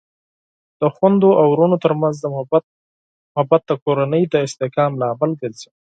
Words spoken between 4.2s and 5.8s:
د استحکام لامل ګرځي.